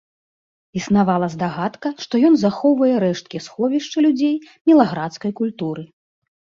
[0.79, 4.35] Існавала здагадка, што ён захоўвае рэшткі сховішча людзей
[4.67, 5.91] мілаградскай культуры.